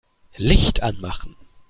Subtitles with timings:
[0.37, 1.35] Licht anmachen.